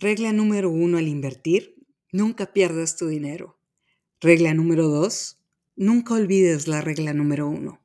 [0.00, 1.74] Regla número uno al invertir,
[2.12, 3.58] nunca pierdas tu dinero.
[4.20, 5.42] Regla número dos,
[5.74, 7.82] nunca olvides la regla número uno.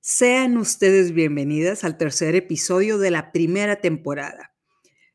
[0.00, 4.54] Sean ustedes bienvenidas al tercer episodio de la primera temporada.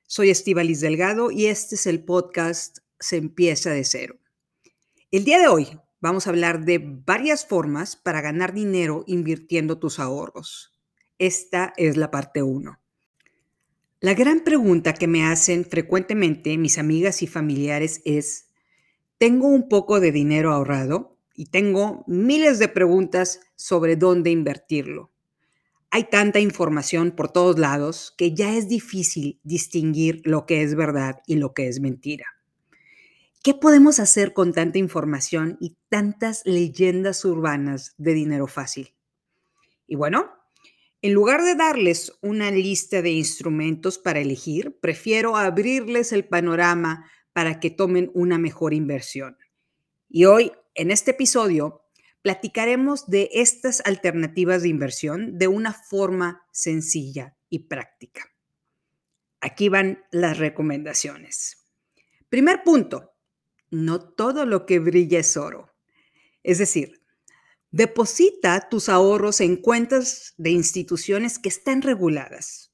[0.08, 4.16] Soy Estivalis Delgado y este es el podcast Se empieza de cero.
[5.12, 5.68] El día de hoy
[6.00, 10.74] vamos a hablar de varias formas para ganar dinero invirtiendo tus ahorros.
[11.20, 12.80] Esta es la parte 1.
[14.00, 18.50] La gran pregunta que me hacen frecuentemente mis amigas y familiares es,
[19.18, 21.18] ¿tengo un poco de dinero ahorrado?
[21.34, 25.12] Y tengo miles de preguntas sobre dónde invertirlo.
[25.90, 31.22] Hay tanta información por todos lados que ya es difícil distinguir lo que es verdad
[31.26, 32.26] y lo que es mentira.
[33.42, 38.94] ¿Qué podemos hacer con tanta información y tantas leyendas urbanas de dinero fácil?
[39.88, 40.37] Y bueno,
[41.02, 47.60] en lugar de darles una lista de instrumentos para elegir, prefiero abrirles el panorama para
[47.60, 49.38] que tomen una mejor inversión.
[50.10, 51.84] Y hoy, en este episodio,
[52.24, 58.26] platicaremos de estas alternativas de inversión de una forma sencilla y práctica.
[59.40, 61.68] Aquí van las recomendaciones.
[62.30, 63.14] Primer punto,
[63.70, 65.76] no todo lo que brilla es oro.
[66.44, 66.97] Es decir,
[67.72, 72.72] Deposita tus ahorros en cuentas de instituciones que están reguladas.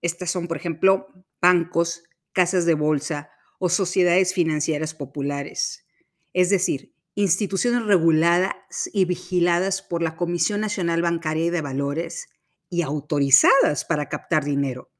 [0.00, 1.06] Estas son, por ejemplo,
[1.40, 5.86] bancos, casas de bolsa o sociedades financieras populares.
[6.32, 8.54] Es decir, instituciones reguladas
[8.92, 12.28] y vigiladas por la Comisión Nacional Bancaria y de Valores
[12.68, 14.90] y autorizadas para captar dinero.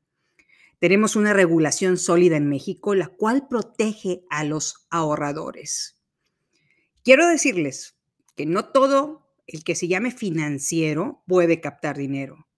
[0.78, 5.96] Tenemos una regulación sólida en México, la cual protege a los ahorradores.
[7.02, 7.96] Quiero decirles
[8.36, 12.48] que no todo el que se llame financiero puede captar dinero.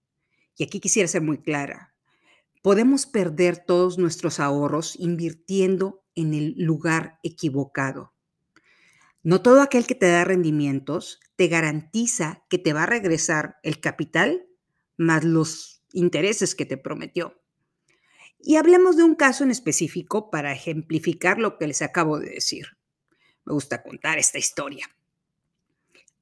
[0.57, 1.93] Y aquí quisiera ser muy clara.
[2.61, 8.13] Podemos perder todos nuestros ahorros invirtiendo en el lugar equivocado.
[9.21, 13.79] No todo aquel que te da rendimientos te garantiza que te va a regresar el
[13.79, 14.47] capital
[14.97, 17.41] más los intereses que te prometió.
[18.39, 22.77] Y hablemos de un caso en específico para ejemplificar lo que les acabo de decir.
[23.45, 24.87] Me gusta contar esta historia.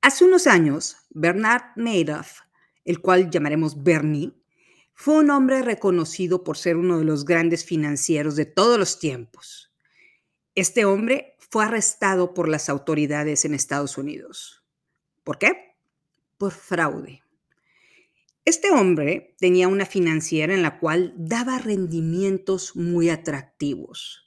[0.03, 2.41] Hace unos años, Bernard Madoff,
[2.83, 4.33] el cual llamaremos Bernie,
[4.93, 9.71] fue un hombre reconocido por ser uno de los grandes financieros de todos los tiempos.
[10.55, 14.65] Este hombre fue arrestado por las autoridades en Estados Unidos.
[15.23, 15.77] ¿Por qué?
[16.37, 17.23] Por fraude.
[18.43, 24.25] Este hombre tenía una financiera en la cual daba rendimientos muy atractivos.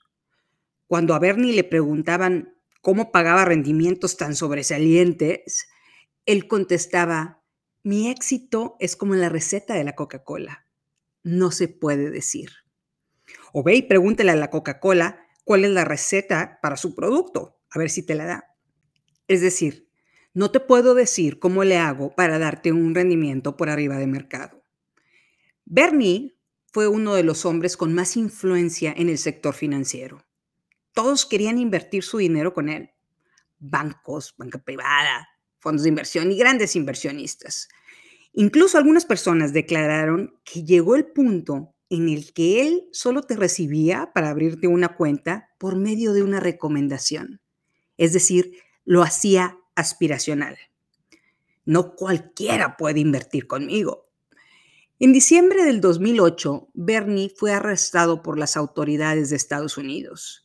[0.86, 5.66] Cuando a Bernie le preguntaban cómo pagaba rendimientos tan sobresalientes,
[6.24, 7.42] él contestaba,
[7.82, 10.66] mi éxito es como la receta de la Coca-Cola.
[11.22, 12.50] No se puede decir.
[13.52, 17.78] O ve y pregúntele a la Coca-Cola cuál es la receta para su producto, a
[17.78, 18.44] ver si te la da.
[19.28, 19.88] Es decir,
[20.34, 24.64] no te puedo decir cómo le hago para darte un rendimiento por arriba de mercado.
[25.64, 26.36] Bernie
[26.72, 30.25] fue uno de los hombres con más influencia en el sector financiero.
[30.96, 32.88] Todos querían invertir su dinero con él.
[33.58, 37.68] Bancos, banca privada, fondos de inversión y grandes inversionistas.
[38.32, 44.12] Incluso algunas personas declararon que llegó el punto en el que él solo te recibía
[44.14, 47.42] para abrirte una cuenta por medio de una recomendación.
[47.98, 48.52] Es decir,
[48.86, 50.56] lo hacía aspiracional.
[51.66, 54.08] No cualquiera puede invertir conmigo.
[54.98, 60.44] En diciembre del 2008, Bernie fue arrestado por las autoridades de Estados Unidos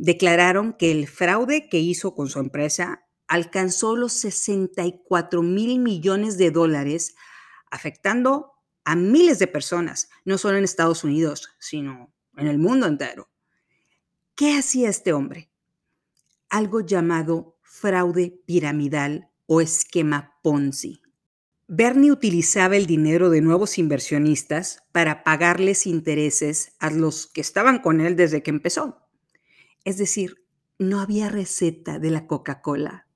[0.00, 6.50] declararon que el fraude que hizo con su empresa alcanzó los 64 mil millones de
[6.50, 7.14] dólares,
[7.70, 8.52] afectando
[8.84, 13.28] a miles de personas, no solo en Estados Unidos, sino en el mundo entero.
[14.34, 15.50] ¿Qué hacía este hombre?
[16.48, 21.02] Algo llamado fraude piramidal o esquema Ponzi.
[21.68, 28.00] Bernie utilizaba el dinero de nuevos inversionistas para pagarles intereses a los que estaban con
[28.00, 28.99] él desde que empezó.
[29.84, 30.44] Es decir,
[30.78, 33.06] no había receta de la Coca-Cola.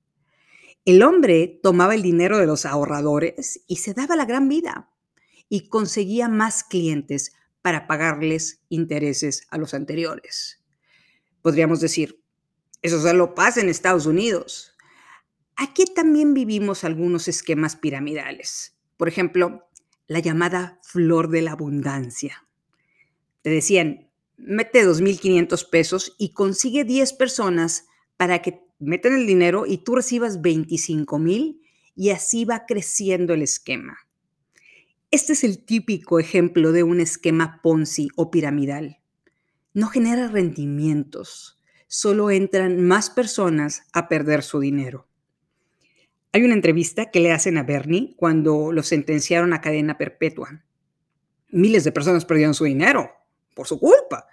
[0.84, 4.90] El hombre tomaba el dinero de los ahorradores y se daba la gran vida
[5.48, 7.32] y conseguía más clientes
[7.62, 10.62] para pagarles intereses a los anteriores.
[11.40, 12.22] Podríamos decir,
[12.82, 14.76] eso solo pasa en Estados Unidos.
[15.56, 18.76] Aquí también vivimos algunos esquemas piramidales.
[18.98, 19.66] Por ejemplo,
[20.06, 22.46] la llamada flor de la abundancia.
[23.40, 27.86] Te decían, mete 2.500 pesos y consigue 10 personas
[28.16, 31.60] para que metan el dinero y tú recibas 25.000
[31.96, 33.98] y así va creciendo el esquema.
[35.10, 38.98] Este es el típico ejemplo de un esquema Ponzi o piramidal.
[39.72, 45.08] no genera rendimientos, solo entran más personas a perder su dinero.
[46.32, 50.64] Hay una entrevista que le hacen a Bernie cuando lo sentenciaron a cadena perpetua.
[51.48, 53.10] Miles de personas perdieron su dinero
[53.54, 54.26] por su culpa.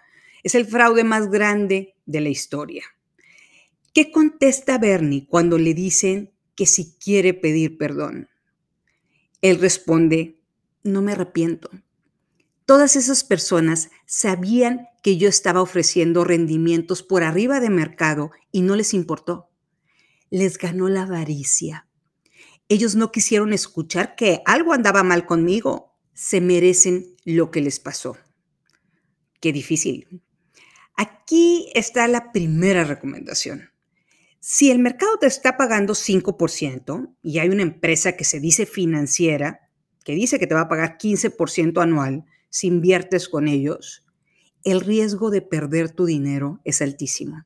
[0.44, 2.84] Es el fraude más grande de la historia.
[3.94, 8.30] ¿Qué contesta Bernie cuando le dicen que si quiere pedir perdón?
[9.42, 10.40] Él responde,
[10.84, 11.70] no me arrepiento.
[12.66, 18.76] Todas esas personas sabían que yo estaba ofreciendo rendimientos por arriba de mercado y no
[18.76, 19.50] les importó.
[20.30, 21.88] Les ganó la avaricia.
[22.70, 25.98] Ellos no quisieron escuchar que algo andaba mal conmigo.
[26.14, 28.16] Se merecen lo que les pasó.
[29.42, 30.22] Qué difícil.
[30.96, 33.72] Aquí está la primera recomendación.
[34.40, 39.70] Si el mercado te está pagando 5% y hay una empresa que se dice financiera,
[40.06, 44.06] que dice que te va a pagar 15% anual si inviertes con ellos,
[44.64, 47.44] el riesgo de perder tu dinero es altísimo.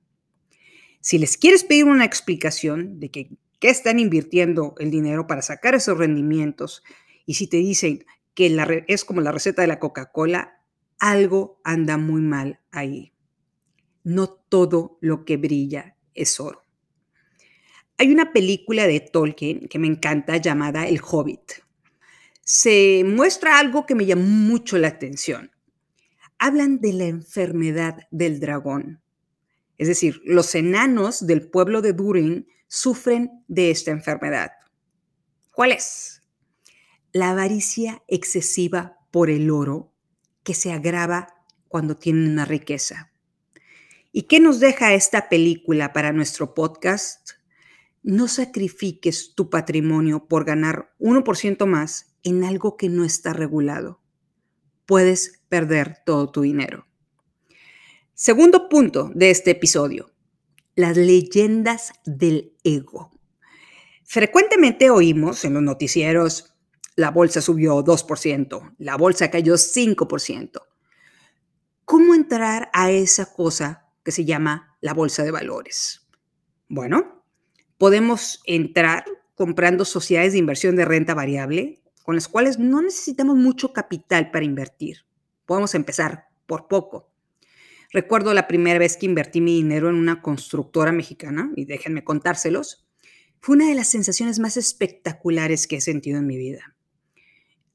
[1.02, 5.76] Si les quieres pedir una explicación de que qué están invirtiendo el dinero para sacar
[5.76, 6.84] esos rendimientos.
[7.26, 8.56] Y si te dicen que
[8.88, 10.62] es como la receta de la Coca-Cola,
[11.00, 13.14] algo anda muy mal ahí.
[14.04, 16.62] No todo lo que brilla es oro.
[17.98, 21.64] Hay una película de Tolkien que me encanta llamada El Hobbit.
[22.42, 25.52] Se muestra algo que me llamó mucho la atención.
[26.38, 29.02] Hablan de la enfermedad del dragón.
[29.78, 34.52] Es decir, los enanos del pueblo de Durin sufren de esta enfermedad.
[35.52, 36.22] ¿Cuál es?
[37.14, 39.95] La avaricia excesiva por el oro
[40.46, 41.36] que se agrava
[41.68, 43.12] cuando tienen una riqueza.
[44.14, 47.32] ¿Y qué nos deja esta película para nuestro podcast?
[48.02, 54.00] No sacrifiques tu patrimonio por ganar 1% más en algo que no está regulado.
[54.86, 56.88] Puedes perder todo tu dinero.
[58.14, 60.16] Segundo punto de este episodio
[60.76, 63.12] las leyendas del ego.
[64.04, 66.55] Frecuentemente oímos en los noticieros,
[66.96, 70.62] la bolsa subió 2%, la bolsa cayó 5%.
[71.84, 76.08] ¿Cómo entrar a esa cosa que se llama la bolsa de valores?
[76.68, 77.26] Bueno,
[77.78, 79.06] podemos entrar
[79.36, 84.46] comprando sociedades de inversión de renta variable, con las cuales no necesitamos mucho capital para
[84.46, 85.06] invertir.
[85.46, 87.12] Podemos empezar por poco.
[87.92, 92.88] Recuerdo la primera vez que invertí mi dinero en una constructora mexicana, y déjenme contárselos,
[93.42, 96.75] fue una de las sensaciones más espectaculares que he sentido en mi vida.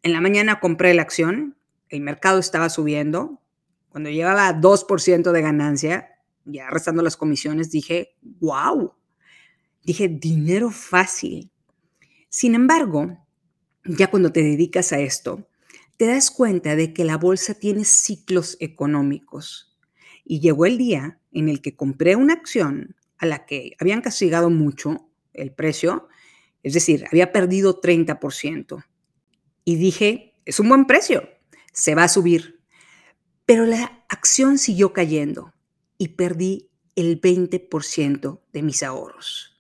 [0.02, 1.56] En la mañana compré la acción,
[1.90, 3.42] el mercado estaba subiendo,
[3.90, 6.08] cuando llegaba a 2% de ganancia,
[6.44, 8.94] ya restando las comisiones, dije, wow,
[9.82, 11.50] dije, dinero fácil.
[12.28, 13.18] Sin embargo,
[13.84, 15.48] ya cuando te dedicas a esto,
[15.98, 19.76] te das cuenta de que la bolsa tiene ciclos económicos
[20.24, 24.48] y llegó el día en el que compré una acción a la que habían castigado
[24.48, 26.08] mucho el precio,
[26.62, 28.84] es decir, había perdido 30%.
[29.70, 31.30] Y dije, es un buen precio,
[31.72, 32.60] se va a subir.
[33.46, 35.54] Pero la acción siguió cayendo
[35.96, 39.56] y perdí el 20% de mis ahorros.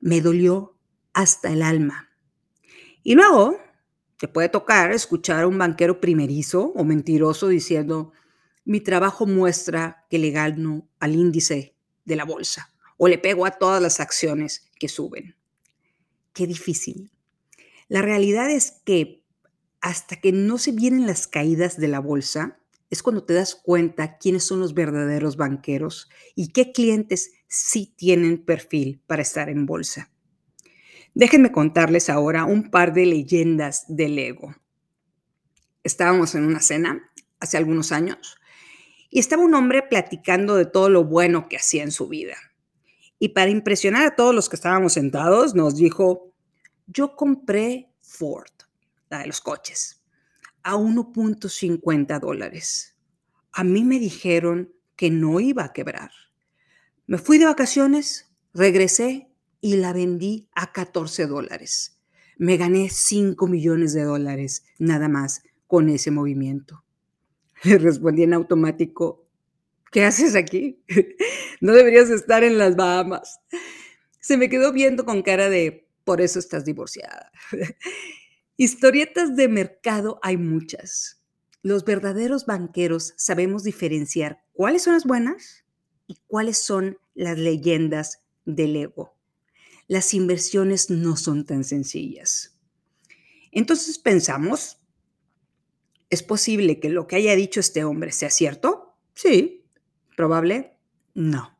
[0.00, 0.76] Me dolió
[1.12, 2.08] hasta el alma.
[3.04, 3.56] Y luego
[4.16, 8.10] te puede tocar escuchar a un banquero primerizo o mentiroso diciendo,
[8.64, 13.52] mi trabajo muestra que le gano al índice de la bolsa o le pego a
[13.52, 15.36] todas las acciones que suben.
[16.32, 17.12] Qué difícil.
[17.86, 19.19] La realidad es que
[19.80, 22.58] hasta que no se vienen las caídas de la bolsa,
[22.90, 28.44] es cuando te das cuenta quiénes son los verdaderos banqueros y qué clientes sí tienen
[28.44, 30.10] perfil para estar en bolsa.
[31.14, 34.54] Déjenme contarles ahora un par de leyendas del ego.
[35.82, 37.10] Estábamos en una cena
[37.40, 38.36] hace algunos años
[39.08, 42.36] y estaba un hombre platicando de todo lo bueno que hacía en su vida.
[43.18, 46.32] Y para impresionar a todos los que estábamos sentados, nos dijo,
[46.86, 48.50] yo compré Ford,
[49.10, 50.02] la de los coches,
[50.62, 52.96] a 1.50 dólares.
[53.52, 56.10] A mí me dijeron que no iba a quebrar.
[57.06, 59.28] Me fui de vacaciones, regresé
[59.60, 62.00] y la vendí a 14 dólares.
[62.38, 66.84] Me gané 5 millones de dólares nada más con ese movimiento.
[67.64, 69.26] Le respondí en automático,
[69.90, 70.82] ¿qué haces aquí?
[71.62, 73.38] No deberías estar en las Bahamas.
[74.18, 77.30] Se me quedó viendo con cara de, por eso estás divorciada.
[78.62, 81.22] Historietas de mercado hay muchas.
[81.62, 85.64] Los verdaderos banqueros sabemos diferenciar cuáles son las buenas
[86.06, 89.16] y cuáles son las leyendas del ego.
[89.88, 92.54] Las inversiones no son tan sencillas.
[93.50, 94.76] Entonces pensamos,
[96.10, 98.94] ¿Es posible que lo que haya dicho este hombre sea cierto?
[99.14, 99.64] Sí,
[100.18, 100.76] ¿Probable?
[101.14, 101.58] No.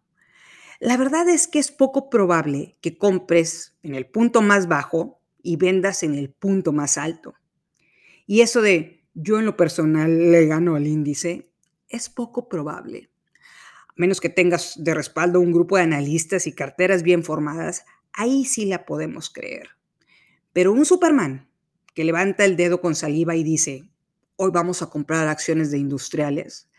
[0.80, 5.56] La verdad es que es poco probable que compres en el punto más bajo y
[5.56, 7.35] vendas en el punto más alto.
[8.26, 11.50] Y eso de yo en lo personal le gano al índice
[11.88, 13.11] es poco probable.
[13.88, 18.44] A menos que tengas de respaldo un grupo de analistas y carteras bien formadas, ahí
[18.44, 19.70] sí la podemos creer.
[20.52, 21.49] Pero un Superman
[21.94, 23.90] que levanta el dedo con saliva y dice,
[24.37, 26.70] hoy vamos a comprar acciones de industriales,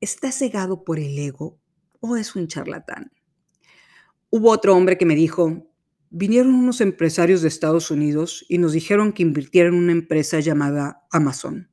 [0.00, 1.58] ¿está cegado por el ego
[2.00, 3.12] o es un charlatán?
[4.30, 5.70] Hubo otro hombre que me dijo,
[6.10, 11.06] vinieron unos empresarios de Estados Unidos y nos dijeron que invirtiera en una empresa llamada
[11.10, 11.70] Amazon.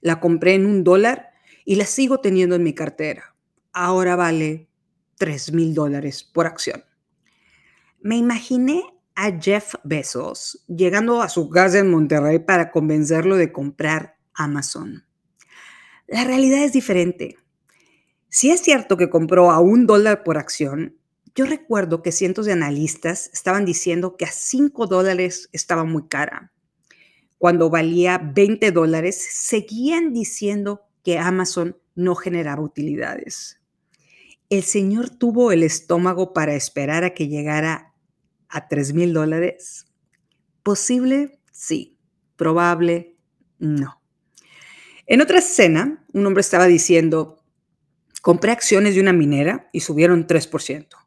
[0.00, 1.30] La compré en un dólar
[1.64, 3.34] y la sigo teniendo en mi cartera.
[3.72, 4.68] Ahora vale
[5.18, 6.84] 3 mil dólares por acción.
[8.00, 8.82] Me imaginé
[9.14, 15.04] a Jeff Bezos llegando a su casa en Monterrey para convencerlo de comprar Amazon.
[16.06, 17.38] La realidad es diferente.
[18.28, 20.96] Si es cierto que compró a un dólar por acción,
[21.34, 26.52] yo recuerdo que cientos de analistas estaban diciendo que a 5 dólares estaba muy cara.
[27.38, 33.60] Cuando valía 20 dólares, seguían diciendo que Amazon no generaba utilidades.
[34.50, 37.94] El señor tuvo el estómago para esperar a que llegara
[38.48, 39.86] a 3 mil dólares.
[40.62, 41.40] ¿Posible?
[41.50, 41.98] Sí.
[42.36, 43.16] ¿Probable?
[43.58, 44.02] No.
[45.06, 47.42] En otra escena, un hombre estaba diciendo,
[48.20, 51.01] compré acciones de una minera y subieron 3%.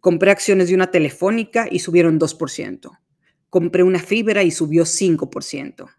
[0.00, 2.98] Compré acciones de una telefónica y subieron 2%.
[3.50, 5.90] Compré una fibra y subió 5%.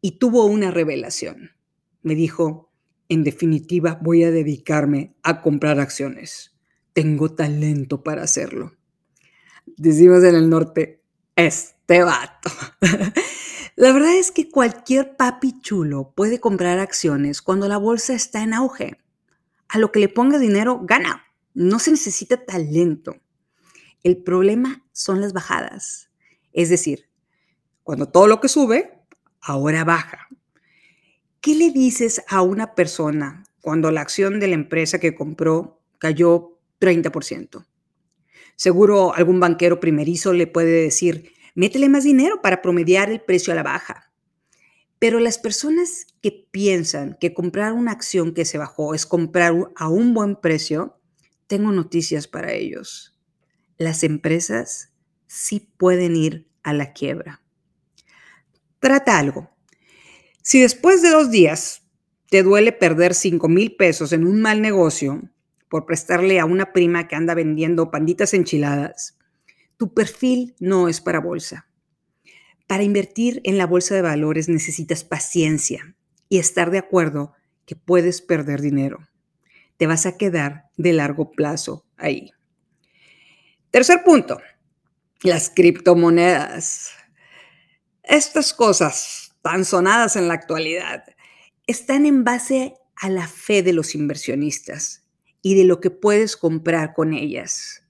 [0.00, 1.50] Y tuvo una revelación.
[2.02, 2.72] Me dijo,
[3.08, 6.56] en definitiva, voy a dedicarme a comprar acciones.
[6.94, 8.72] Tengo talento para hacerlo.
[9.66, 11.02] Decimos en el norte,
[11.36, 12.50] este vato.
[13.76, 18.54] la verdad es que cualquier papi chulo puede comprar acciones cuando la bolsa está en
[18.54, 18.98] auge.
[19.68, 21.24] A lo que le ponga dinero, gana.
[21.54, 23.16] No se necesita talento.
[24.02, 26.10] El problema son las bajadas.
[26.52, 27.08] Es decir,
[27.82, 28.92] cuando todo lo que sube,
[29.40, 30.28] ahora baja.
[31.40, 36.58] ¿Qué le dices a una persona cuando la acción de la empresa que compró cayó
[36.80, 37.66] 30%?
[38.56, 43.56] Seguro algún banquero primerizo le puede decir, métele más dinero para promediar el precio a
[43.56, 44.12] la baja.
[44.98, 49.88] Pero las personas que piensan que comprar una acción que se bajó es comprar a
[49.88, 51.00] un buen precio,
[51.52, 53.14] tengo noticias para ellos.
[53.76, 54.94] Las empresas
[55.26, 57.42] sí pueden ir a la quiebra.
[58.78, 59.50] Trata algo.
[60.40, 61.82] Si después de dos días
[62.30, 65.30] te duele perder 5 mil pesos en un mal negocio
[65.68, 69.18] por prestarle a una prima que anda vendiendo panditas enchiladas,
[69.76, 71.68] tu perfil no es para bolsa.
[72.66, 75.96] Para invertir en la bolsa de valores necesitas paciencia
[76.30, 77.34] y estar de acuerdo
[77.66, 79.11] que puedes perder dinero
[79.82, 82.30] te vas a quedar de largo plazo ahí.
[83.72, 84.40] Tercer punto,
[85.24, 86.92] las criptomonedas.
[88.04, 91.02] Estas cosas tan sonadas en la actualidad
[91.66, 95.04] están en base a la fe de los inversionistas
[95.42, 97.82] y de lo que puedes comprar con ellas.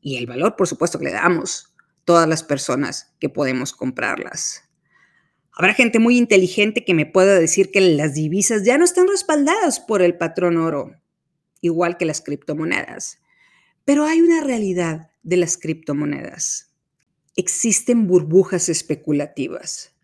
[0.00, 1.72] Y el valor, por supuesto, que le damos
[2.04, 4.68] todas las personas que podemos comprarlas.
[5.52, 9.78] Habrá gente muy inteligente que me pueda decir que las divisas ya no están respaldadas
[9.78, 10.98] por el patrón oro
[11.60, 13.18] igual que las criptomonedas.
[13.84, 16.74] Pero hay una realidad de las criptomonedas.
[17.36, 19.94] Existen burbujas especulativas.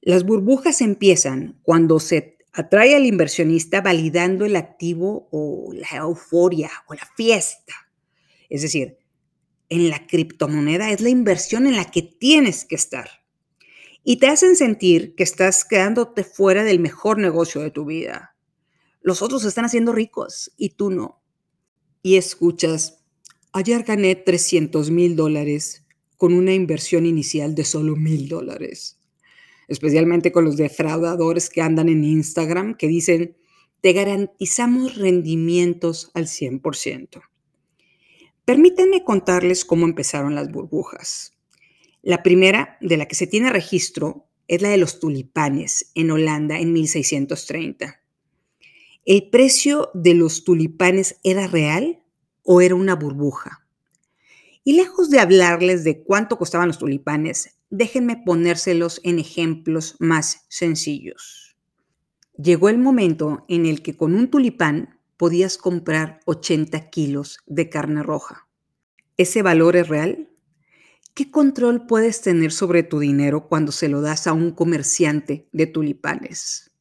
[0.00, 6.94] Las burbujas empiezan cuando se atrae al inversionista validando el activo o la euforia o
[6.94, 7.74] la fiesta.
[8.48, 8.98] Es decir,
[9.68, 13.08] en la criptomoneda es la inversión en la que tienes que estar.
[14.04, 18.35] Y te hacen sentir que estás quedándote fuera del mejor negocio de tu vida.
[19.06, 21.22] Los otros están haciendo ricos y tú no.
[22.02, 23.04] Y escuchas,
[23.52, 25.86] ayer gané 300 mil dólares
[26.16, 28.98] con una inversión inicial de solo mil dólares.
[29.68, 33.36] Especialmente con los defraudadores que andan en Instagram que dicen,
[33.80, 37.22] te garantizamos rendimientos al 100%.
[38.44, 41.32] Permítanme contarles cómo empezaron las burbujas.
[42.02, 46.58] La primera de la que se tiene registro es la de los tulipanes en Holanda
[46.58, 48.00] en 1630.
[49.08, 52.02] ¿El precio de los tulipanes era real
[52.42, 53.64] o era una burbuja?
[54.64, 61.56] Y lejos de hablarles de cuánto costaban los tulipanes, déjenme ponérselos en ejemplos más sencillos.
[62.36, 68.02] Llegó el momento en el que con un tulipán podías comprar 80 kilos de carne
[68.02, 68.48] roja.
[69.16, 70.30] ¿Ese valor es real?
[71.14, 75.68] ¿Qué control puedes tener sobre tu dinero cuando se lo das a un comerciante de
[75.68, 76.72] tulipanes?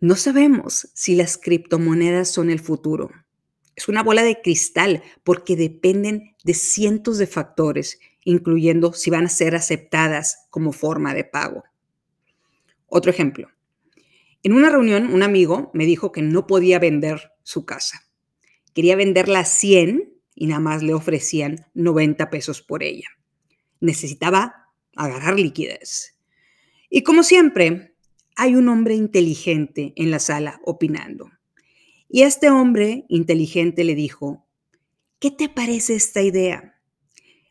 [0.00, 3.10] No sabemos si las criptomonedas son el futuro,
[3.76, 9.28] Es una bola de cristal porque dependen de cientos de factores, incluyendo si van a
[9.28, 11.64] ser aceptadas como forma de pago.
[12.86, 13.48] Otro ejemplo.
[14.44, 18.02] En una reunión, un amigo me dijo que no podía vender su casa.
[18.74, 23.08] Quería venderla a 100 y nada más le ofrecían 90 pesos por ella.
[23.80, 26.18] Necesitaba agarrar liquidez.
[26.90, 27.93] Y como siempre,
[28.36, 31.30] hay un hombre inteligente en la sala opinando.
[32.08, 34.46] Y este hombre inteligente le dijo,
[35.18, 36.80] ¿qué te parece esta idea?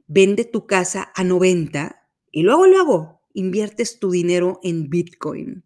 [0.08, 5.64] Vende tu casa a 90 y luego, luego, inviertes tu dinero en Bitcoin.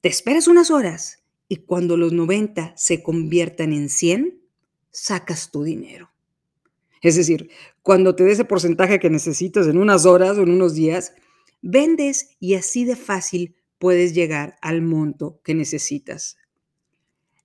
[0.00, 4.40] Te esperas unas horas y cuando los 90 se conviertan en 100,
[4.90, 6.10] sacas tu dinero.
[7.02, 7.50] Es decir,
[7.82, 11.14] cuando te dé ese porcentaje que necesitas en unas horas o en unos días,
[11.60, 16.36] vendes y así de fácil puedes llegar al monto que necesitas.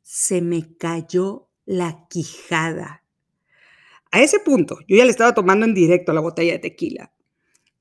[0.03, 3.03] Se me cayó la quijada.
[4.11, 7.11] A ese punto, yo ya le estaba tomando en directo la botella de tequila.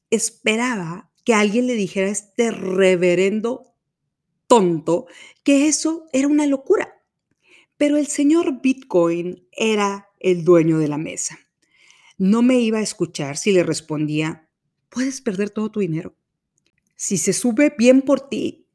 [0.09, 3.75] Esperaba que alguien le dijera a este reverendo
[4.47, 5.05] tonto
[5.43, 7.05] que eso era una locura.
[7.77, 11.39] Pero el señor Bitcoin era el dueño de la mesa.
[12.17, 14.49] No me iba a escuchar si le respondía,
[14.89, 16.17] puedes perder todo tu dinero.
[16.97, 18.67] Si se sube, bien por ti.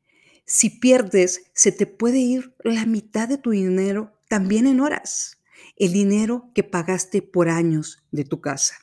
[0.46, 5.42] Si pierdes, se te puede ir la mitad de tu dinero también en horas.
[5.76, 8.76] El dinero que pagaste por años de tu casa.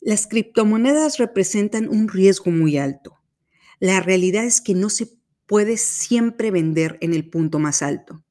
[0.00, 3.20] Las criptomonedas representan un riesgo muy alto.
[3.78, 5.08] La realidad es que no se
[5.46, 8.24] puede siempre vender en el punto más alto.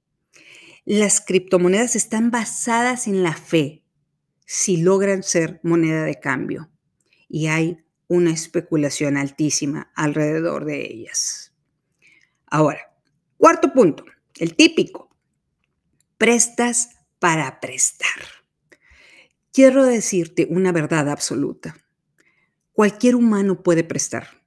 [0.85, 3.83] Las criptomonedas están basadas en la fe,
[4.45, 6.71] si logran ser moneda de cambio
[7.29, 7.77] y hay
[8.12, 11.53] una especulación altísima alrededor de ellas.
[12.45, 12.93] Ahora,
[13.38, 14.04] cuarto punto,
[14.38, 15.15] el típico.
[16.17, 18.10] Prestas para prestar.
[19.54, 21.78] Quiero decirte una verdad absoluta.
[22.74, 24.41] Cualquier humano puede prestar.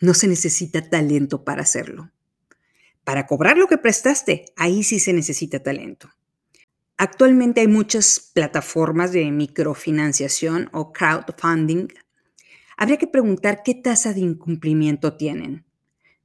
[0.00, 2.10] No se necesita talento para hacerlo.
[3.04, 6.08] Para cobrar lo que prestaste, ahí sí se necesita talento.
[6.96, 11.88] Actualmente hay muchas plataformas de microfinanciación o crowdfunding.
[12.76, 15.64] Habría que preguntar qué tasa de incumplimiento tienen.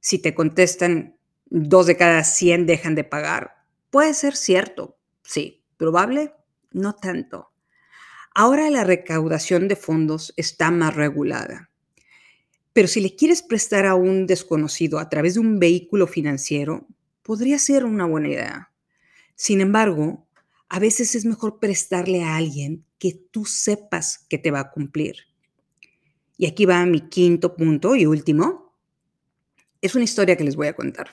[0.00, 6.32] Si te contestan dos de cada 100 dejan de pagar, puede ser cierto, sí, probable,
[6.72, 7.52] no tanto.
[8.34, 11.70] Ahora la recaudación de fondos está más regulada.
[12.72, 16.86] Pero si le quieres prestar a un desconocido a través de un vehículo financiero,
[17.22, 18.72] podría ser una buena idea.
[19.34, 20.28] Sin embargo,
[20.68, 25.27] a veces es mejor prestarle a alguien que tú sepas que te va a cumplir.
[26.38, 28.74] Y aquí va mi quinto punto y último.
[29.82, 31.10] Es una historia que les voy a contar.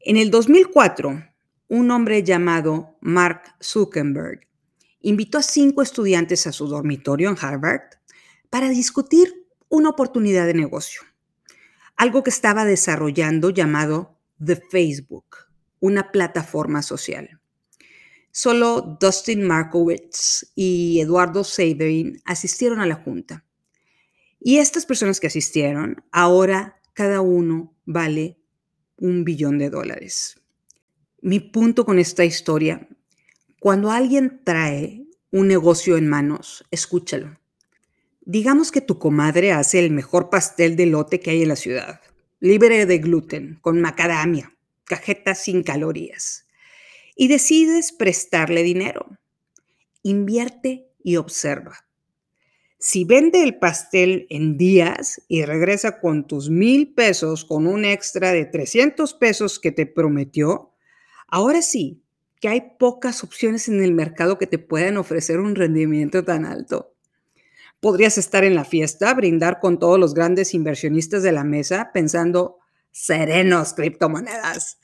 [0.00, 1.24] En el 2004,
[1.68, 4.40] un hombre llamado Mark Zuckerberg
[5.00, 7.82] invitó a cinco estudiantes a su dormitorio en Harvard
[8.50, 11.02] para discutir una oportunidad de negocio,
[11.96, 15.36] algo que estaba desarrollando llamado The Facebook,
[15.78, 17.40] una plataforma social.
[18.32, 23.45] Solo Dustin Markowitz y Eduardo Severin asistieron a la junta.
[24.40, 28.38] Y estas personas que asistieron, ahora cada uno vale
[28.96, 30.40] un billón de dólares.
[31.20, 32.88] Mi punto con esta historia,
[33.60, 37.38] cuando alguien trae un negocio en manos, escúchalo.
[38.20, 42.00] Digamos que tu comadre hace el mejor pastel de lote que hay en la ciudad,
[42.40, 46.46] libre de gluten, con macadamia, cajetas sin calorías
[47.16, 49.18] y decides prestarle dinero.
[50.02, 51.85] Invierte y observa.
[52.78, 58.32] Si vende el pastel en días y regresa con tus mil pesos con un extra
[58.32, 60.72] de 300 pesos que te prometió,
[61.26, 62.02] ahora sí
[62.38, 66.94] que hay pocas opciones en el mercado que te puedan ofrecer un rendimiento tan alto.
[67.80, 72.58] Podrías estar en la fiesta, brindar con todos los grandes inversionistas de la mesa pensando,
[72.90, 74.80] serenos criptomonedas.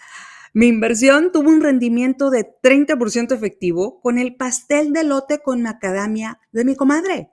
[0.54, 6.40] Mi inversión tuvo un rendimiento de 30% efectivo con el pastel de lote con macadamia
[6.52, 7.32] de mi comadre.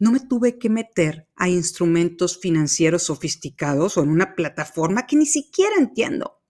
[0.00, 5.26] No me tuve que meter a instrumentos financieros sofisticados o en una plataforma que ni
[5.26, 6.40] siquiera entiendo.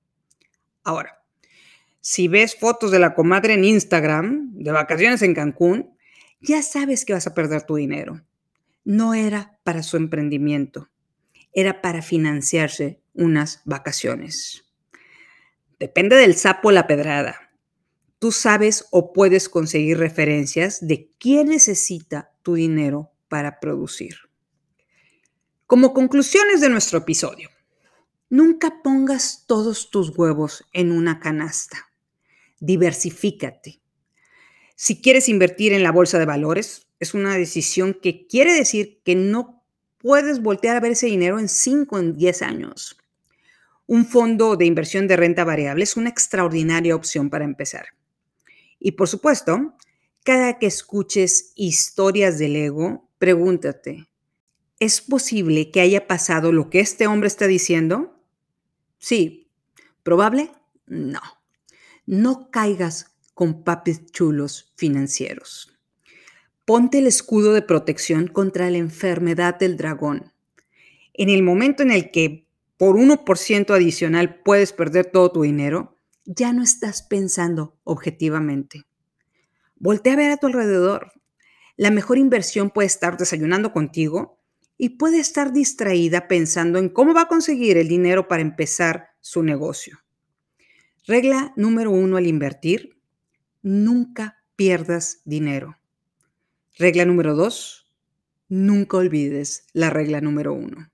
[0.85, 1.25] Ahora,
[2.01, 5.97] si ves fotos de la comadre en Instagram, de vacaciones en Cancún,
[6.41, 8.25] ya sabes que vas a perder tu dinero.
[8.85, 10.89] No era para su emprendimiento,
[11.53, 14.65] era para financiarse unas vacaciones.
[15.81, 17.51] Depende del sapo la pedrada.
[18.21, 24.17] Tú sabes o puedes conseguir referencias de quién necesita tu dinero para producir.
[25.67, 27.49] Como conclusiones de nuestro episodio,
[28.29, 31.91] nunca pongas todos tus huevos en una canasta.
[32.59, 33.81] Diversifícate.
[34.75, 39.15] Si quieres invertir en la bolsa de valores, es una decisión que quiere decir que
[39.15, 39.65] no
[39.99, 42.99] puedes voltear a ver ese dinero en 5 o en 10 años.
[43.87, 47.87] Un fondo de inversión de renta variable es una extraordinaria opción para empezar.
[48.79, 49.75] Y por supuesto,
[50.25, 54.09] cada que escuches historias del ego, pregúntate,
[54.81, 58.19] ¿es posible que haya pasado lo que este hombre está diciendo?
[58.99, 59.53] Sí.
[60.03, 60.51] ¿Probable?
[60.87, 61.21] No.
[62.07, 65.79] No caigas con papis chulos financieros.
[66.65, 70.33] Ponte el escudo de protección contra la enfermedad del dragón.
[71.13, 76.55] En el momento en el que por 1% adicional puedes perder todo tu dinero, ya
[76.55, 78.87] no estás pensando objetivamente.
[79.77, 81.13] Voltea a ver a tu alrededor.
[81.81, 84.39] La mejor inversión puede estar desayunando contigo
[84.77, 89.43] y puede estar distraída pensando en cómo va a conseguir el dinero para empezar su
[89.43, 89.99] negocio.
[91.07, 93.01] Regla número uno al invertir,
[93.63, 95.79] nunca pierdas dinero.
[96.77, 97.91] Regla número dos,
[98.51, 100.91] nunca olvides la regla número uno.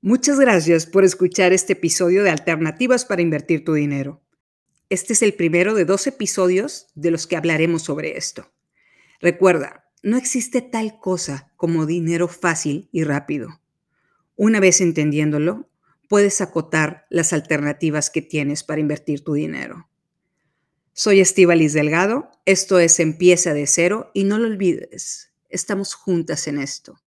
[0.00, 4.22] Muchas gracias por escuchar este episodio de Alternativas para Invertir tu Dinero.
[4.90, 8.48] Este es el primero de dos episodios de los que hablaremos sobre esto.
[9.22, 13.60] Recuerda, no existe tal cosa como dinero fácil y rápido.
[14.34, 15.70] Una vez entendiéndolo,
[16.08, 19.88] puedes acotar las alternativas que tienes para invertir tu dinero.
[20.92, 26.58] Soy Estivalis Delgado, esto es Empieza de cero y no lo olvides, estamos juntas en
[26.58, 26.98] esto.